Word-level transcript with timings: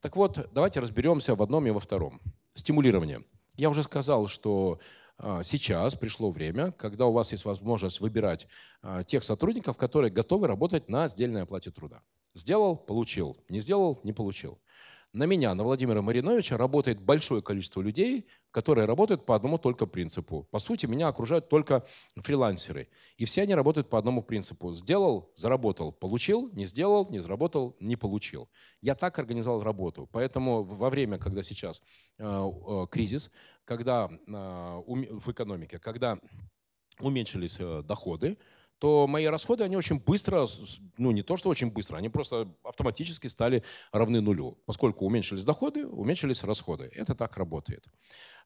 Так 0.00 0.16
вот, 0.16 0.50
давайте 0.52 0.80
разберемся 0.80 1.34
в 1.34 1.42
одном 1.42 1.66
и 1.66 1.70
во 1.70 1.80
втором. 1.80 2.20
Стимулирование. 2.54 3.22
Я 3.56 3.70
уже 3.70 3.82
сказал, 3.82 4.26
что 4.26 4.78
а, 5.16 5.42
сейчас 5.42 5.94
пришло 5.94 6.30
время, 6.30 6.72
когда 6.72 7.06
у 7.06 7.12
вас 7.12 7.32
есть 7.32 7.44
возможность 7.44 8.00
выбирать 8.00 8.46
а, 8.82 9.04
тех 9.04 9.24
сотрудников, 9.24 9.76
которые 9.76 10.10
готовы 10.10 10.48
работать 10.48 10.88
на 10.88 11.08
сдельной 11.08 11.42
оплате 11.42 11.70
труда. 11.70 12.02
Сделал– 12.34 12.76
получил, 12.86 13.36
не 13.48 13.60
сделал– 13.60 13.98
не 14.02 14.12
получил. 14.12 14.58
На 15.14 15.24
меня, 15.24 15.54
на 15.54 15.62
Владимира 15.62 16.00
Мариновича 16.00 16.56
работает 16.56 16.98
большое 16.98 17.42
количество 17.42 17.82
людей, 17.82 18.26
которые 18.50 18.86
работают 18.86 19.26
по 19.26 19.34
одному 19.34 19.58
только 19.58 19.86
принципу. 19.86 20.48
По 20.50 20.58
сути, 20.58 20.86
меня 20.86 21.08
окружают 21.08 21.50
только 21.50 21.84
фрилансеры. 22.16 22.88
И 23.18 23.26
все 23.26 23.42
они 23.42 23.54
работают 23.54 23.90
по 23.90 23.98
одному 23.98 24.22
принципу. 24.22 24.72
Сделал– 24.72 25.30
заработал, 25.36 25.92
получил, 25.92 26.50
не 26.54 26.64
сделал, 26.64 27.06
не 27.10 27.18
заработал, 27.18 27.76
не 27.78 27.96
получил. 27.96 28.48
Я 28.80 28.94
так 28.94 29.18
организовал 29.18 29.62
работу. 29.62 30.08
Поэтому 30.12 30.62
во 30.62 30.88
время, 30.88 31.18
когда 31.18 31.42
сейчас 31.42 31.82
э, 32.16 32.24
э, 32.24 32.86
кризис, 32.90 33.30
когда 33.66 34.08
э, 34.08 34.30
в 34.32 35.30
экономике, 35.30 35.78
когда 35.78 36.18
уменьшились 37.00 37.56
э, 37.58 37.82
доходы, 37.82 38.38
то 38.82 39.06
мои 39.06 39.26
расходы, 39.26 39.62
они 39.62 39.76
очень 39.76 40.00
быстро, 40.00 40.48
ну 40.98 41.12
не 41.12 41.22
то, 41.22 41.36
что 41.36 41.48
очень 41.48 41.70
быстро, 41.70 41.98
они 41.98 42.08
просто 42.08 42.52
автоматически 42.64 43.28
стали 43.28 43.62
равны 43.92 44.20
нулю. 44.20 44.58
Поскольку 44.66 45.06
уменьшились 45.06 45.44
доходы, 45.44 45.86
уменьшились 45.86 46.42
расходы. 46.42 46.90
Это 46.92 47.14
так 47.14 47.36
работает. 47.36 47.86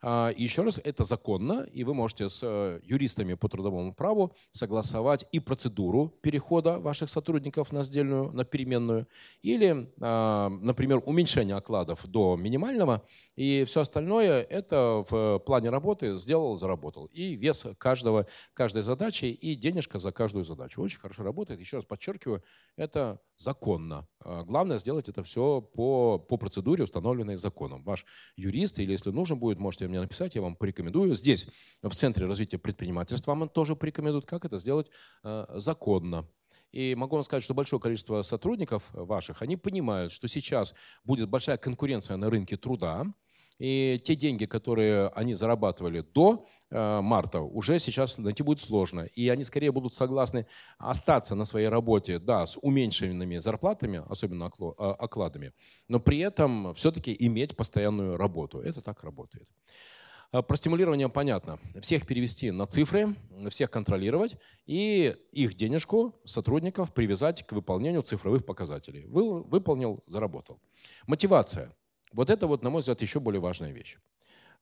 А, 0.03 0.29
и 0.29 0.43
еще 0.43 0.63
раз, 0.63 0.79
это 0.85 1.05
законно, 1.05 1.67
и 1.73 1.85
вы 1.85 1.95
можете 1.95 2.29
с 2.29 2.41
э, 2.43 2.80
юристами 2.83 3.33
по 3.33 3.49
трудовому 3.49 3.95
праву 3.95 4.35
согласовать 4.51 5.27
и 5.33 5.41
процедуру 5.41 6.09
перехода 6.21 6.79
ваших 6.79 7.09
сотрудников 7.09 7.73
на 7.73 7.83
сдельную, 7.83 8.30
на 8.33 8.45
переменную, 8.45 9.09
или, 9.43 9.91
а, 10.01 10.51
например, 10.51 11.01
уменьшение 11.07 11.57
окладов 11.57 12.07
до 12.07 12.37
минимального, 12.37 13.07
и 13.37 13.65
все 13.66 13.80
остальное 13.80 14.43
это 14.43 15.03
в 15.09 15.38
плане 15.38 15.71
работы 15.71 16.19
сделал, 16.19 16.59
заработал. 16.59 17.07
И 17.07 17.35
вес 17.37 17.65
каждого, 17.79 18.27
каждой 18.53 18.82
задачи, 18.82 19.25
и 19.25 19.55
денежка 19.55 19.99
за 19.99 20.13
каждую 20.13 20.26
задачу. 20.32 20.82
Очень 20.82 20.99
хорошо 20.99 21.23
работает. 21.23 21.60
Еще 21.60 21.77
раз 21.77 21.85
подчеркиваю, 21.85 22.43
это 22.77 23.21
законно. 23.37 24.09
А, 24.21 24.45
главное 24.45 24.79
сделать 24.79 25.09
это 25.09 25.23
все 25.23 25.60
по, 25.60 26.19
по 26.19 26.37
процедуре, 26.37 26.85
установленной 26.85 27.37
законом. 27.37 27.82
Ваш 27.82 28.05
юрист, 28.37 28.79
или 28.79 28.93
если 28.93 29.10
нужно 29.10 29.37
будет, 29.37 29.59
можете 29.59 29.88
мне 29.88 30.01
написать, 30.01 30.35
я 30.35 30.43
вам 30.43 30.57
порекомендую. 30.57 31.15
Здесь, 31.15 31.49
в 31.82 31.95
Центре 31.95 32.27
развития 32.27 32.59
предпринимательства, 32.59 33.35
вам 33.35 33.49
тоже 33.49 33.77
порекомендуют, 33.77 34.27
как 34.27 34.45
это 34.45 34.59
сделать 34.59 34.91
а, 35.23 35.47
законно. 35.60 36.29
И 36.73 36.95
могу 36.95 37.16
вам 37.16 37.24
сказать, 37.24 37.43
что 37.43 37.54
большое 37.54 37.80
количество 37.80 38.23
сотрудников 38.23 38.91
ваших, 38.93 39.41
они 39.41 39.57
понимают, 39.57 40.13
что 40.13 40.29
сейчас 40.29 40.74
будет 41.04 41.29
большая 41.29 41.57
конкуренция 41.57 42.16
на 42.16 42.29
рынке 42.29 42.57
труда, 42.57 43.07
и 43.59 44.01
те 44.04 44.15
деньги, 44.15 44.45
которые 44.45 45.09
они 45.09 45.35
зарабатывали 45.35 46.01
до 46.01 46.46
э, 46.71 47.01
марта, 47.01 47.40
уже 47.40 47.79
сейчас 47.79 48.18
найти 48.18 48.43
будет 48.43 48.60
сложно. 48.60 49.02
И 49.02 49.29
они 49.29 49.45
скорее 49.45 49.73
будут 49.73 49.95
согласны 49.95 50.46
остаться 50.79 51.35
на 51.35 51.45
своей 51.45 51.68
работе, 51.68 52.18
да, 52.18 52.46
с 52.46 52.59
уменьшенными 52.60 53.38
зарплатами, 53.38 54.02
особенно 54.09 54.46
э, 54.46 54.82
окладами, 54.82 55.52
но 55.88 56.01
при 56.01 56.18
этом 56.18 56.74
все-таки 56.74 57.16
иметь 57.18 57.57
постоянную 57.57 58.16
работу. 58.16 58.60
Это 58.60 58.82
так 58.82 59.02
работает. 59.04 59.48
Э, 60.32 60.43
про 60.43 60.57
стимулирование 60.57 61.09
понятно. 61.09 61.59
Всех 61.80 62.07
перевести 62.07 62.51
на 62.51 62.66
цифры, 62.66 63.15
всех 63.48 63.70
контролировать 63.70 64.37
и 64.66 65.16
их 65.32 65.54
денежку 65.54 66.15
сотрудников 66.25 66.93
привязать 66.93 67.47
к 67.47 67.53
выполнению 67.53 68.03
цифровых 68.03 68.44
показателей. 68.44 69.06
Вы, 69.06 69.43
выполнил, 69.43 70.03
заработал. 70.06 70.60
Мотивация. 71.06 71.72
Вот 72.17 72.31
это 72.31 72.47
вот, 72.47 72.62
на 72.62 72.71
мой 72.71 72.81
взгляд, 72.81 73.03
еще 73.03 73.21
более 73.21 73.41
важная 73.41 73.72
вещь. 73.72 73.99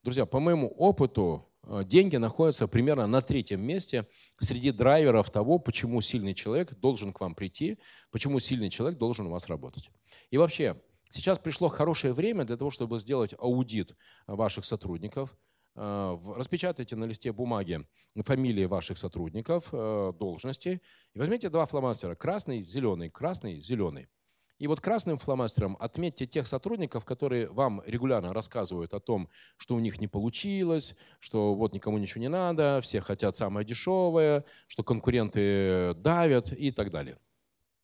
Друзья, 0.03 0.25
по 0.25 0.41
моему 0.41 0.67
опыту, 0.67 1.47
э, 1.63 1.83
деньги 1.85 2.17
находятся 2.17 2.67
примерно 2.67 3.07
на 3.07 3.21
третьем 3.21 3.65
месте 3.65 4.07
среди 4.41 4.71
драйверов 4.71 5.31
того, 5.31 5.57
почему 5.57 6.01
сильный 6.01 6.33
человек 6.33 6.77
должен 6.79 7.13
к 7.13 7.21
вам 7.21 7.33
прийти, 7.33 7.79
почему 8.11 8.41
сильный 8.41 8.69
человек 8.69 8.99
должен 8.99 9.27
у 9.27 9.29
вас 9.29 9.47
работать. 9.47 9.89
И 10.31 10.37
вообще, 10.37 10.75
сейчас 11.11 11.39
пришло 11.39 11.69
хорошее 11.69 12.13
время 12.13 12.43
для 12.43 12.57
того, 12.57 12.71
чтобы 12.71 12.99
сделать 12.99 13.33
аудит 13.39 13.95
ваших 14.27 14.65
сотрудников, 14.65 15.33
э, 15.75 16.17
распечатайте 16.35 16.97
на 16.97 17.05
листе 17.05 17.31
бумаги 17.31 17.87
фамилии 18.17 18.65
ваших 18.65 18.97
сотрудников, 18.97 19.69
э, 19.71 20.13
должности, 20.19 20.81
и 21.13 21.19
возьмите 21.19 21.49
два 21.49 21.65
фломастера, 21.65 22.15
красный, 22.15 22.63
зеленый, 22.63 23.09
красный, 23.09 23.61
зеленый. 23.61 24.09
И 24.57 24.67
вот 24.67 24.79
красным 24.79 25.17
фломастером 25.17 25.75
отметьте 25.79 26.25
тех 26.25 26.47
сотрудников, 26.47 27.03
которые 27.03 27.49
вам 27.49 27.81
регулярно 27.85 28.33
рассказывают 28.33 28.93
о 28.93 28.99
том, 28.99 29.29
что 29.57 29.75
у 29.75 29.79
них 29.79 29.99
не 29.99 30.07
получилось, 30.07 30.95
что 31.19 31.55
вот 31.55 31.73
никому 31.73 31.97
ничего 31.97 32.21
не 32.21 32.29
надо, 32.29 32.79
все 32.81 33.01
хотят 33.01 33.35
самое 33.35 33.65
дешевое, 33.65 34.45
что 34.67 34.83
конкуренты 34.83 35.93
давят 35.95 36.53
и 36.53 36.71
так 36.71 36.89
далее. 36.91 37.17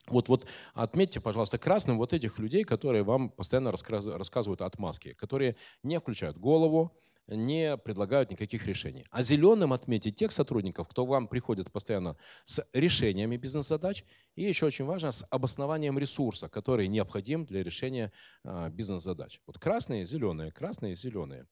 Вот, 0.08 0.30
вот 0.30 0.48
отметьте, 0.74 1.22
пожалуйста, 1.22 1.58
красным 1.58 1.98
вот 1.98 2.14
этих 2.14 2.40
людей, 2.40 2.64
которые 2.64 3.04
вам 3.04 3.30
постоянно 3.30 3.72
рассказывают 3.72 4.62
отмазки, 4.62 5.14
которые 5.14 5.58
не 5.84 6.00
включают 6.00 6.38
голову, 6.38 6.98
не 7.28 7.78
предлагают 7.78 8.32
никаких 8.32 8.66
решений. 8.66 9.04
А 9.10 9.24
зеленым 9.24 9.74
отметить 9.74 10.16
тех 10.16 10.32
сотрудников, 10.32 10.88
кто 10.88 11.06
вам 11.06 11.28
приходит 11.28 11.72
постоянно 11.72 12.18
с 12.44 12.66
решениями 12.74 13.38
бизнес-задач 13.38 14.04
и 14.36 14.44
еще 14.44 14.66
очень 14.66 14.86
важно 14.86 15.12
с 15.12 15.26
обоснованием 15.30 15.98
ресурса, 15.98 16.50
который 16.50 16.88
необходим 16.88 17.46
для 17.46 17.64
решения 17.64 18.12
а, 18.44 18.70
бизнес-задач. 18.70 19.40
Вот 19.48 19.60
красные, 19.60 20.06
зеленые, 20.06 20.52
красные, 20.52 20.96
зеленые. 20.96 21.48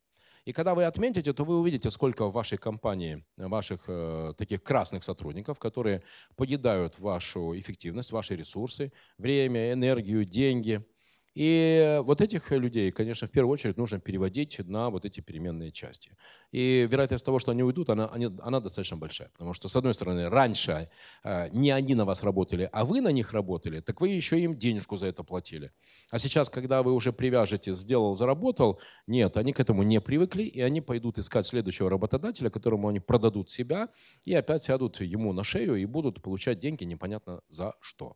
И 0.46 0.54
когда 0.54 0.74
вы 0.74 0.86
отметите, 0.86 1.34
то 1.34 1.44
вы 1.44 1.60
увидите, 1.60 1.92
сколько 1.92 2.26
в 2.26 2.32
вашей 2.32 2.58
компании 2.58 3.24
ваших 3.38 3.84
э, 3.88 4.34
таких 4.38 4.64
красных 4.64 5.04
сотрудников, 5.04 5.60
которые 5.60 6.02
поедают 6.36 6.98
вашу 6.98 7.58
эффективность, 7.60 8.12
ваши 8.12 8.36
ресурсы, 8.36 8.92
время, 9.18 9.74
энергию, 9.74 10.26
деньги– 10.26 10.84
и 11.36 12.00
вот 12.04 12.22
этих 12.22 12.52
людей, 12.52 12.92
конечно, 12.92 13.28
в 13.28 13.32
первую 13.32 13.54
очередь 13.54 13.78
нужно 13.78 14.00
переводить 14.00 14.60
на 14.60 14.90
вот 14.90 15.06
эти 15.06 15.22
переменные 15.22 15.72
части. 15.72 16.16
И 16.52 16.88
вероятность 16.90 17.26
того, 17.26 17.40
что 17.40 17.52
они 17.52 17.64
уйдут, 17.64 17.90
она, 17.90 18.08
они, 18.08 18.30
она 18.42 18.60
достаточно 18.60 18.98
большая. 18.98 19.30
Потому 19.30 19.54
что, 19.54 19.70
с 19.70 19.76
одной 19.76 19.94
стороны, 19.94 20.30
раньше 20.30 20.90
э, 21.24 21.50
не 21.52 21.72
они 21.72 21.96
на 21.96 22.06
вас 22.06 22.24
работали, 22.24 22.70
а 22.72 22.84
вы 22.84 23.02
на 23.02 23.12
них 23.12 23.34
работали, 23.34 23.80
так 23.80 24.02
вы 24.02 24.10
еще 24.10 24.40
им 24.40 24.58
денежку 24.58 24.98
за 24.98 25.08
это 25.08 25.24
платили. 25.24 25.72
А 26.10 26.20
сейчас, 26.20 26.50
когда 26.50 26.84
вы 26.84 26.94
уже 26.94 27.14
привяжете, 27.14 27.74
сделал, 27.76 28.16
заработал, 28.16 28.80
нет, 29.08 29.38
они 29.38 29.54
к 29.54 29.60
этому 29.60 29.84
не 29.84 30.02
привыкли, 30.02 30.44
и 30.44 30.62
они 30.62 30.82
пойдут 30.82 31.20
искать 31.20 31.46
следующего 31.46 31.90
работодателя, 31.90 32.50
которому 32.50 32.88
они 32.88 33.00
продадут 33.00 33.50
себя, 33.50 33.90
и 34.26 34.34
опять 34.34 34.64
сядут 34.64 35.02
ему 35.02 35.34
на 35.34 35.44
шею 35.44 35.76
и 35.76 35.86
будут 35.86 36.22
получать 36.22 36.60
деньги 36.60 36.84
непонятно 36.84 37.42
за 37.50 37.74
что. 37.82 38.16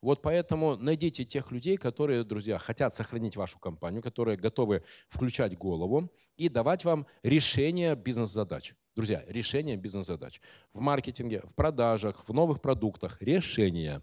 Вот 0.00 0.22
поэтому 0.22 0.76
найдите 0.76 1.24
тех 1.24 1.50
людей, 1.50 1.76
которые, 1.76 2.24
друзья, 2.24 2.58
хотят 2.58 2.94
сохранить 2.94 3.36
вашу 3.36 3.58
компанию, 3.58 4.02
которые 4.02 4.36
готовы 4.36 4.82
включать 5.08 5.56
голову 5.56 6.12
и 6.36 6.48
давать 6.48 6.84
вам 6.84 7.06
решение 7.22 7.94
бизнес-задач. 7.94 8.74
Друзья, 8.94 9.24
решение 9.28 9.76
бизнес-задач. 9.76 10.40
В 10.72 10.80
маркетинге, 10.80 11.40
в 11.40 11.54
продажах, 11.54 12.28
в 12.28 12.32
новых 12.32 12.60
продуктах. 12.60 13.22
Решение. 13.22 14.02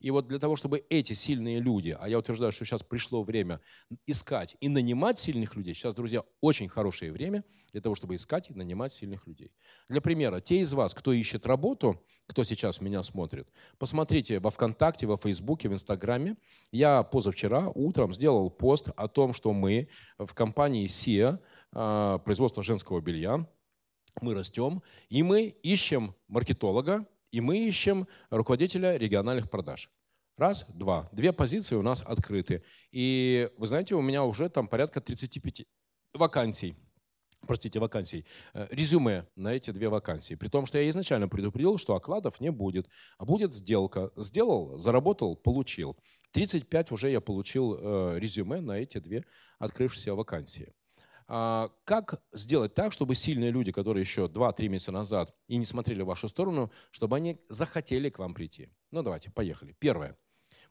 И 0.00 0.10
вот 0.10 0.28
для 0.28 0.38
того, 0.38 0.56
чтобы 0.56 0.84
эти 0.90 1.14
сильные 1.14 1.58
люди, 1.58 1.96
а 1.98 2.08
я 2.08 2.18
утверждаю, 2.18 2.52
что 2.52 2.64
сейчас 2.64 2.82
пришло 2.82 3.22
время 3.22 3.60
искать 4.06 4.56
и 4.60 4.68
нанимать 4.68 5.18
сильных 5.18 5.56
людей, 5.56 5.74
сейчас, 5.74 5.94
друзья, 5.94 6.22
очень 6.40 6.68
хорошее 6.68 7.12
время 7.12 7.44
для 7.72 7.80
того, 7.80 7.94
чтобы 7.94 8.14
искать 8.14 8.50
и 8.50 8.54
нанимать 8.54 8.92
сильных 8.92 9.26
людей. 9.26 9.52
Для 9.88 10.00
примера, 10.00 10.40
те 10.40 10.60
из 10.60 10.72
вас, 10.72 10.94
кто 10.94 11.12
ищет 11.12 11.46
работу, 11.46 12.02
кто 12.26 12.44
сейчас 12.44 12.80
меня 12.80 13.02
смотрит, 13.02 13.48
посмотрите 13.78 14.38
во 14.38 14.50
ВКонтакте, 14.50 15.06
во 15.06 15.16
Фейсбуке, 15.16 15.68
в 15.68 15.72
Инстаграме. 15.72 16.36
Я 16.70 17.02
позавчера 17.02 17.70
утром 17.74 18.12
сделал 18.12 18.50
пост 18.50 18.88
о 18.96 19.08
том, 19.08 19.32
что 19.32 19.52
мы 19.52 19.88
в 20.18 20.32
компании 20.34 20.86
SIA, 20.86 21.38
а, 21.72 22.18
производство 22.18 22.62
женского 22.62 23.00
белья, 23.00 23.46
мы 24.20 24.34
растем, 24.34 24.82
и 25.08 25.22
мы 25.22 25.46
ищем 25.62 26.14
маркетолога, 26.28 27.06
и 27.30 27.40
мы 27.40 27.58
ищем 27.58 28.08
руководителя 28.30 28.96
региональных 28.96 29.50
продаж. 29.50 29.90
Раз, 30.36 30.66
два. 30.68 31.08
Две 31.12 31.32
позиции 31.32 31.76
у 31.76 31.82
нас 31.82 32.02
открыты. 32.02 32.62
И 32.92 33.50
вы 33.56 33.66
знаете, 33.66 33.94
у 33.94 34.02
меня 34.02 34.24
уже 34.24 34.48
там 34.48 34.68
порядка 34.68 35.00
35 35.00 35.64
вакансий 36.12 36.76
простите, 37.46 37.78
вакансий, 37.78 38.26
э, 38.54 38.66
резюме 38.70 39.26
на 39.36 39.54
эти 39.54 39.70
две 39.70 39.88
вакансии. 39.88 40.34
При 40.34 40.48
том, 40.48 40.66
что 40.66 40.78
я 40.78 40.88
изначально 40.90 41.28
предупредил, 41.28 41.78
что 41.78 41.94
окладов 41.94 42.40
не 42.40 42.50
будет, 42.50 42.88
а 43.18 43.24
будет 43.24 43.52
сделка. 43.52 44.10
Сделал, 44.16 44.78
заработал, 44.78 45.36
получил. 45.36 45.96
35 46.32 46.90
уже 46.90 47.10
я 47.10 47.20
получил 47.20 47.76
э, 47.78 48.18
резюме 48.18 48.60
на 48.60 48.72
эти 48.72 48.98
две 48.98 49.24
открывшиеся 49.58 50.14
вакансии. 50.14 50.74
А, 51.28 51.70
как 51.84 52.22
сделать 52.32 52.74
так, 52.74 52.92
чтобы 52.92 53.14
сильные 53.14 53.50
люди, 53.50 53.72
которые 53.72 54.02
еще 54.02 54.26
2-3 54.26 54.68
месяца 54.68 54.92
назад 54.92 55.34
и 55.48 55.56
не 55.56 55.64
смотрели 55.64 56.02
в 56.02 56.06
вашу 56.06 56.28
сторону, 56.28 56.70
чтобы 56.90 57.16
они 57.16 57.40
захотели 57.48 58.10
к 58.10 58.18
вам 58.18 58.34
прийти? 58.34 58.68
Ну 58.90 59.02
давайте, 59.02 59.30
поехали. 59.30 59.74
Первое. 59.78 60.16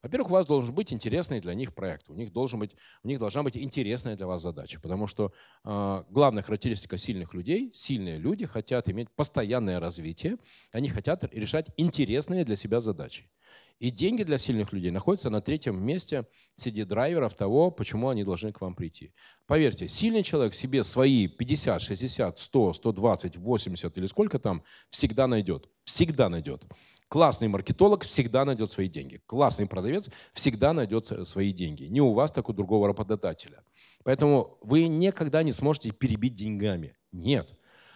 Во-первых, 0.06 0.30
у 0.30 0.34
вас 0.34 0.46
должен 0.46 0.76
быть 0.76 0.94
интересный 0.94 1.42
для 1.42 1.56
них 1.56 1.74
проект, 1.74 2.12
у 2.12 2.14
них, 2.14 2.32
должен 2.32 2.60
быть, 2.60 2.76
у 3.02 3.08
них 3.08 3.18
должна 3.18 3.42
быть 3.42 3.58
интересная 3.58 4.16
для 4.16 4.28
вас 4.28 4.44
задача, 4.44 4.80
потому 4.80 5.08
что 5.08 5.34
э, 5.64 6.04
главная 6.12 6.44
характеристика 6.44 6.96
сильных 6.96 7.34
людей, 7.34 7.72
сильные 7.74 8.20
люди 8.20 8.46
хотят 8.46 8.88
иметь 8.88 9.10
постоянное 9.10 9.80
развитие, 9.80 10.38
они 10.72 10.90
хотят 10.90 11.24
решать 11.34 11.70
интересные 11.76 12.46
для 12.46 12.56
себя 12.56 12.82
задачи. 12.82 13.32
И 13.80 13.90
деньги 13.90 14.24
для 14.24 14.38
сильных 14.38 14.74
людей 14.74 14.92
находятся 14.92 15.32
на 15.32 15.42
третьем 15.42 15.84
месте 15.84 16.28
среди 16.56 16.84
драйверов 16.84 17.36
того, 17.36 17.72
почему 17.72 18.10
они 18.10 18.24
должны 18.24 18.54
к 18.54 18.62
вам 18.62 18.76
прийти. 18.76 19.12
Поверьте, 19.48 19.88
сильный 19.88 20.22
человек 20.24 20.54
себе 20.54 20.84
свои 20.84 21.28
50, 21.28 21.82
60, 21.82 22.40
100, 22.40 22.74
120, 22.74 23.38
80 23.38 23.98
или 23.98 24.06
сколько 24.06 24.38
там 24.38 24.64
всегда 24.90 25.28
найдет. 25.28 25.68
Всегда 25.84 26.30
найдет. 26.30 26.66
Классный 27.08 27.48
маркетолог 27.48 28.04
всегда 28.04 28.46
найдет 28.46 28.72
свои 28.72 28.90
деньги. 28.90 29.22
Классный 29.26 29.68
продавец 29.68 30.10
всегда 30.34 30.74
найдет 30.74 31.06
свои 31.28 31.52
деньги. 31.52 31.84
Не 31.84 32.02
у 32.02 32.14
вас, 32.14 32.32
так 32.32 32.50
у 32.50 32.54
другого 32.54 32.88
работодателя. 32.88 33.64
Поэтому 34.04 34.58
вы 34.62 34.88
никогда 34.88 35.44
не 35.44 35.52
сможете 35.52 35.92
перебить 35.92 36.36
деньгами. 36.36 36.96
Нет. 37.12 37.54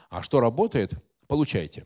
А 0.10 0.22
что 0.22 0.40
работает, 0.40 0.94
получайте. 1.28 1.86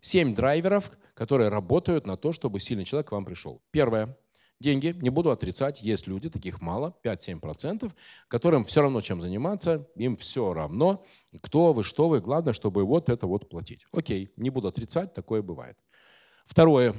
Семь 0.00 0.34
драйверов, 0.34 0.90
которые 1.14 1.48
работают 1.48 2.06
на 2.06 2.16
то, 2.16 2.32
чтобы 2.32 2.60
сильный 2.60 2.84
человек 2.84 3.08
к 3.08 3.12
вам 3.12 3.24
пришел. 3.24 3.62
Первое. 3.70 4.16
Деньги, 4.60 4.96
не 5.00 5.10
буду 5.10 5.30
отрицать, 5.30 5.82
есть 5.82 6.06
люди, 6.06 6.30
таких 6.30 6.60
мало, 6.62 6.96
5-7%, 7.02 7.92
которым 8.28 8.64
все 8.64 8.82
равно 8.82 9.00
чем 9.00 9.20
заниматься, 9.20 9.88
им 9.96 10.16
все 10.16 10.54
равно, 10.54 11.04
кто 11.42 11.72
вы, 11.72 11.82
что 11.82 12.08
вы, 12.08 12.20
главное, 12.20 12.52
чтобы 12.52 12.84
вот 12.84 13.08
это 13.08 13.26
вот 13.26 13.48
платить. 13.48 13.84
Окей, 13.92 14.32
не 14.36 14.50
буду 14.50 14.68
отрицать, 14.68 15.12
такое 15.12 15.42
бывает. 15.42 15.76
Второе. 16.44 16.94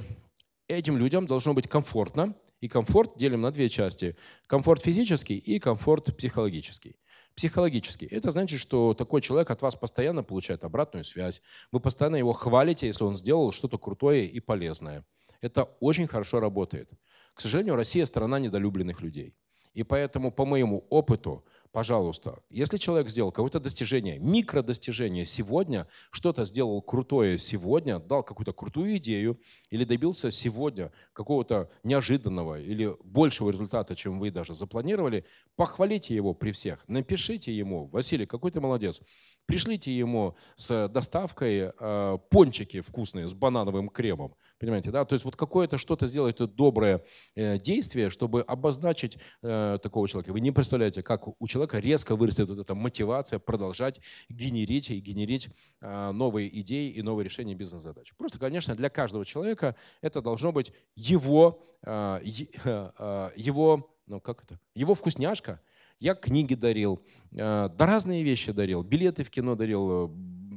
Этим 0.68 0.96
людям 0.96 1.26
должно 1.26 1.54
быть 1.54 1.68
комфортно. 1.68 2.34
И 2.60 2.68
комфорт 2.68 3.18
делим 3.18 3.42
на 3.42 3.50
две 3.52 3.68
части. 3.68 4.16
Комфорт 4.46 4.82
физический 4.82 5.36
и 5.36 5.58
комфорт 5.58 6.16
психологический. 6.16 6.96
Психологический. 7.34 8.06
Это 8.06 8.30
значит, 8.30 8.58
что 8.60 8.94
такой 8.94 9.20
человек 9.20 9.50
от 9.50 9.60
вас 9.60 9.76
постоянно 9.76 10.24
получает 10.24 10.64
обратную 10.64 11.04
связь. 11.04 11.42
Вы 11.70 11.80
постоянно 11.80 12.16
его 12.16 12.32
хвалите, 12.32 12.86
если 12.86 13.04
он 13.04 13.14
сделал 13.14 13.52
что-то 13.52 13.78
крутое 13.78 14.24
и 14.24 14.40
полезное. 14.40 15.04
Это 15.42 15.64
очень 15.80 16.06
хорошо 16.06 16.40
работает. 16.40 16.90
К 17.34 17.40
сожалению, 17.42 17.76
Россия– 17.76 18.04
страна 18.06 18.38
недолюбленных 18.38 19.02
людей. 19.02 19.34
И 19.74 19.82
поэтому, 19.82 20.32
по 20.32 20.46
моему 20.46 20.86
опыту, 20.88 21.44
пожалуйста, 21.76 22.38
если 22.48 22.78
человек 22.78 23.10
сделал 23.10 23.30
какое-то 23.30 23.60
достижение, 23.60 24.18
микродостижение 24.18 25.26
сегодня, 25.26 25.86
что-то 26.10 26.46
сделал 26.46 26.80
крутое 26.80 27.36
сегодня, 27.36 27.98
дал 27.98 28.22
какую-то 28.22 28.54
крутую 28.54 28.96
идею 28.96 29.38
или 29.68 29.84
добился 29.84 30.30
сегодня 30.30 30.90
какого-то 31.12 31.68
неожиданного 31.84 32.58
или 32.58 32.96
большего 33.04 33.50
результата, 33.50 33.94
чем 33.94 34.18
вы 34.18 34.30
даже 34.30 34.54
запланировали, 34.54 35.26
похвалите 35.54 36.14
его 36.14 36.32
при 36.32 36.52
всех, 36.52 36.82
напишите 36.88 37.52
ему, 37.52 37.88
Василий, 37.88 38.24
какой 38.24 38.52
ты 38.52 38.60
молодец, 38.62 39.02
пришлите 39.44 39.94
ему 39.94 40.34
с 40.56 40.88
доставкой 40.88 41.72
э, 41.78 42.18
пончики 42.30 42.80
вкусные 42.80 43.28
с 43.28 43.34
банановым 43.34 43.90
кремом, 43.90 44.34
понимаете, 44.58 44.90
да, 44.90 45.04
то 45.04 45.14
есть 45.14 45.24
вот 45.24 45.36
какое-то 45.36 45.76
что-то 45.76 46.06
сделать 46.06 46.38
доброе 46.54 47.04
э, 47.34 47.58
действие, 47.58 48.10
чтобы 48.10 48.40
обозначить 48.40 49.18
э, 49.42 49.78
такого 49.82 50.08
человека. 50.08 50.32
Вы 50.32 50.40
не 50.40 50.50
представляете, 50.50 51.02
как 51.02 51.28
у 51.28 51.46
человека 51.46 51.65
человека 51.66 51.78
резко 51.78 52.16
вырастет 52.16 52.48
вот 52.48 52.58
эта 52.58 52.74
мотивация 52.74 53.38
продолжать 53.38 54.00
генерить 54.28 54.90
и 54.90 55.00
генерить 55.00 55.48
а, 55.80 56.12
новые 56.12 56.48
идеи 56.60 56.90
и 56.90 57.02
новые 57.02 57.24
решения 57.24 57.54
бизнес-задач. 57.54 58.14
Просто, 58.16 58.38
конечно, 58.38 58.74
для 58.74 58.88
каждого 58.88 59.24
человека 59.24 59.74
это 60.00 60.22
должно 60.22 60.52
быть 60.52 60.72
его, 60.94 61.62
а, 61.82 62.20
а, 62.64 63.32
его, 63.36 63.90
ну 64.06 64.20
как 64.20 64.44
это, 64.44 64.60
его 64.74 64.94
вкусняшка. 64.94 65.60
Я 65.98 66.14
книги 66.14 66.54
дарил, 66.54 67.02
да 67.30 67.70
разные 67.78 68.22
вещи 68.22 68.52
дарил, 68.52 68.82
билеты 68.82 69.24
в 69.24 69.30
кино 69.30 69.54
дарил, 69.54 70.08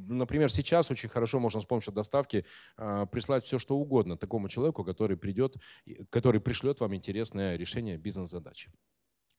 например, 0.10 0.52
сейчас 0.52 0.92
очень 0.92 1.08
хорошо 1.08 1.40
можно 1.40 1.62
с 1.62 1.66
помощью 1.66 1.94
доставки 1.94 2.44
прислать 2.76 3.46
все, 3.46 3.58
что 3.58 3.78
угодно 3.78 4.18
такому 4.18 4.50
человеку, 4.50 4.84
который 4.84 5.16
придет, 5.16 5.56
который 6.10 6.42
пришлет 6.42 6.82
вам 6.82 6.94
интересное 6.94 7.56
решение 7.56 7.98
бизнес-задачи. 7.98 8.70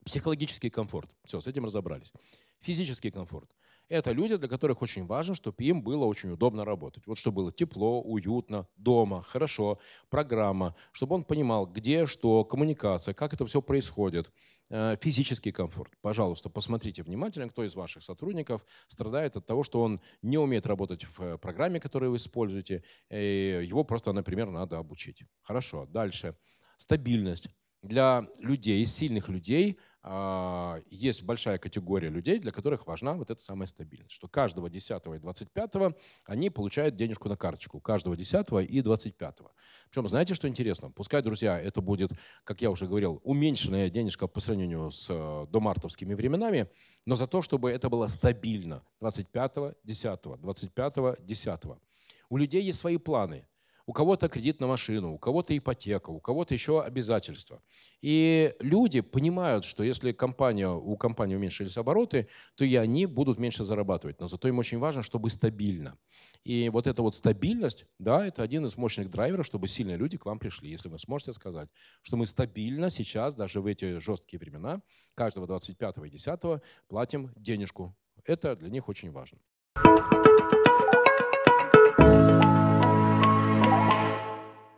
Психологический 0.05 0.71
комфорт. 0.71 1.11
Все, 1.25 1.41
с 1.41 1.47
этим 1.47 1.65
разобрались. 1.65 2.13
Физический 2.61 3.11
комфорт. 3.11 3.51
Это 3.91 4.13
люди, 4.13 4.37
для 4.37 4.49
которых 4.49 4.83
очень 4.83 5.05
важно, 5.05 5.35
чтобы 5.35 5.65
им 5.65 5.83
было 5.83 6.05
очень 6.05 6.31
удобно 6.31 6.65
работать. 6.65 7.05
Вот 7.09 7.19
чтобы 7.19 7.43
было 7.43 7.53
тепло, 7.53 8.01
уютно, 8.01 8.69
дома, 8.77 9.23
хорошо, 9.23 9.81
программа, 10.11 10.77
чтобы 10.93 11.17
он 11.17 11.25
понимал, 11.25 11.67
где, 11.67 12.07
что, 12.07 12.45
коммуникация, 12.45 13.15
как 13.15 13.35
это 13.35 13.45
все 13.47 13.61
происходит. 13.61 14.31
Э, 14.73 14.97
физический 15.01 15.51
комфорт. 15.51 15.93
Пожалуйста, 16.01 16.49
посмотрите 16.49 17.03
внимательно, 17.03 17.49
кто 17.49 17.65
из 17.65 17.75
ваших 17.75 18.05
сотрудников 18.05 18.65
страдает 18.87 19.37
от 19.37 19.45
того, 19.45 19.65
что 19.65 19.83
он 19.83 20.01
не 20.23 20.39
умеет 20.39 20.67
работать 20.69 21.05
в 21.05 21.21
э, 21.21 21.39
программе, 21.39 21.81
которую 21.81 22.13
вы 22.13 22.19
используете. 22.19 22.85
И 23.11 23.61
его 23.67 23.83
просто, 23.83 24.13
например, 24.13 24.51
надо 24.51 24.79
обучить. 24.79 25.25
Хорошо, 25.43 25.87
дальше. 25.87 26.37
Стабильность 26.79 27.49
для 27.83 28.29
людей, 28.39 28.87
сильных 28.87 29.29
людей, 29.29 29.79
есть 30.03 31.25
большая 31.25 31.59
категория 31.59 32.09
людей, 32.09 32.39
для 32.39 32.53
которых 32.53 32.87
важна 32.87 33.15
вот 33.15 33.31
эта 33.31 33.43
самая 33.43 33.67
стабильность. 33.67 34.13
Что 34.13 34.29
каждого 34.29 34.71
10 34.71 35.03
и 35.15 35.19
25 35.19 35.95
они 36.25 36.49
получают 36.49 36.97
денежку 36.97 37.29
на 37.29 37.37
карточку. 37.37 37.81
Каждого 37.81 38.17
10 38.17 38.47
и 38.71 38.81
25. 38.81 39.37
Причем, 39.91 40.09
знаете, 40.09 40.35
что 40.35 40.49
интересно? 40.49 40.91
Пускай, 40.91 41.21
друзья, 41.21 41.61
это 41.61 41.83
будет, 41.83 42.13
как 42.45 42.63
я 42.63 42.71
уже 42.71 42.87
говорил, 42.87 43.21
уменьшенная 43.25 43.91
денежка 43.91 44.27
по 44.27 44.41
сравнению 44.41 44.91
с 44.91 45.11
э, 45.11 45.47
домартовскими 45.51 46.15
временами, 46.15 46.71
но 47.05 47.15
за 47.15 47.27
то, 47.27 47.43
чтобы 47.43 47.71
это 47.71 47.91
было 47.91 48.07
стабильно. 48.07 48.83
25, 49.01 49.77
10, 49.85 50.21
25, 50.41 51.27
10. 51.27 51.61
У 52.31 52.37
людей 52.39 52.63
есть 52.63 52.79
свои 52.79 52.97
планы 52.97 53.47
у 53.91 53.93
кого-то 53.93 54.29
кредит 54.29 54.61
на 54.61 54.69
машину, 54.69 55.15
у 55.15 55.19
кого-то 55.19 55.59
ипотека, 55.59 56.11
у 56.11 56.21
кого-то 56.21 56.55
еще 56.55 56.81
обязательства. 56.81 57.61
И 58.01 58.55
люди 58.61 59.01
понимают, 59.01 59.65
что 59.65 59.83
если 59.83 60.13
компания, 60.13 60.69
у 60.69 60.97
компании 60.97 61.35
уменьшились 61.35 61.77
обороты, 61.77 62.29
то 62.55 62.65
и 62.65 62.77
они 62.77 63.07
будут 63.07 63.41
меньше 63.41 63.65
зарабатывать. 63.65 64.21
Но 64.21 64.29
зато 64.29 64.47
им 64.47 64.61
очень 64.61 64.79
важно, 64.79 65.03
чтобы 65.03 65.29
стабильно. 65.29 65.99
И 66.45 66.69
вот 66.69 66.87
эта 66.87 67.03
вот 67.03 67.17
стабильность, 67.17 67.87
да, 67.99 68.25
это 68.25 68.45
один 68.45 68.65
из 68.65 68.77
мощных 68.77 69.11
драйверов, 69.11 69.45
чтобы 69.45 69.67
сильные 69.67 69.97
люди 69.97 70.17
к 70.17 70.25
вам 70.25 70.39
пришли. 70.39 70.71
Если 70.71 70.89
вы 70.89 70.97
сможете 71.01 71.33
сказать, 71.33 71.69
что 72.03 72.17
мы 72.17 72.29
стабильно 72.29 72.91
сейчас, 72.91 73.35
даже 73.35 73.61
в 73.61 73.67
эти 73.67 73.99
жесткие 73.99 74.39
времена, 74.39 74.83
каждого 75.17 75.49
25 75.49 75.97
и 76.07 76.11
10 76.11 76.63
платим 76.87 77.33
денежку. 77.35 77.97
Это 78.25 78.55
для 78.55 78.71
них 78.71 78.89
очень 78.89 79.11
важно. 79.11 79.41